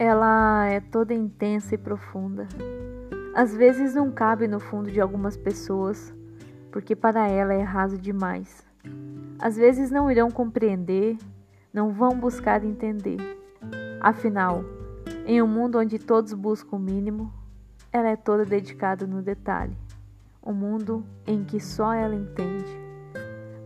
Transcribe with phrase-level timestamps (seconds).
[0.00, 2.48] ela é toda intensa e profunda.
[3.34, 6.10] Às vezes não cabe no fundo de algumas pessoas,
[6.72, 8.66] porque para ela é raso demais.
[9.38, 11.18] Às vezes não irão compreender,
[11.70, 13.18] não vão buscar entender.
[14.00, 14.64] Afinal,
[15.26, 17.30] em um mundo onde todos buscam o mínimo,
[17.92, 19.76] ela é toda dedicada no detalhe.
[20.42, 22.74] Um mundo em que só ela entende.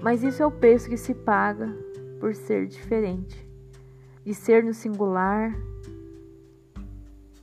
[0.02, 1.72] Mas isso é o preço que se paga
[2.18, 3.48] por ser diferente,
[4.24, 5.54] de ser no singular.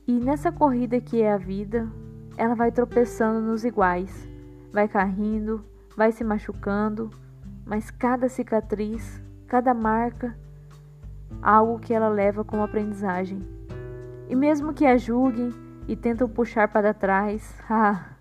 [0.06, 1.88] E nessa corrida que é a vida,
[2.36, 4.28] ela vai tropeçando nos iguais,
[4.72, 5.64] vai caindo,
[5.96, 7.10] vai se machucando,
[7.64, 10.36] mas cada cicatriz, cada marca,
[11.40, 13.46] algo que ela leva como aprendizagem.
[14.28, 15.50] E mesmo que a julguem
[15.86, 18.16] e tentam puxar para trás, ah,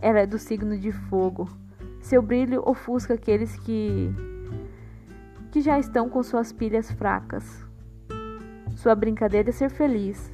[0.00, 1.48] ela é do signo de fogo.
[2.00, 4.14] Seu brilho ofusca aqueles que
[5.50, 7.66] que já estão com suas pilhas fracas.
[8.76, 10.30] Sua brincadeira é ser feliz,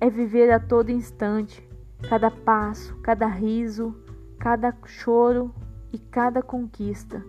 [0.00, 1.62] é viver a todo instante,
[2.08, 3.94] cada passo, cada riso,
[4.38, 5.54] cada choro
[5.92, 7.22] e cada conquista,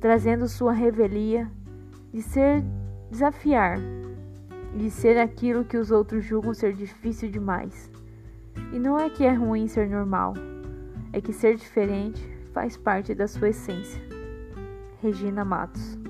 [0.00, 1.50] trazendo sua revelia
[2.12, 2.62] de ser
[3.10, 3.78] desafiar,
[4.76, 7.90] de ser aquilo que os outros julgam ser difícil demais.
[8.72, 10.34] E não é que é ruim ser normal,
[11.12, 14.00] é que ser diferente faz parte da sua essência.
[15.02, 16.03] Regina Matos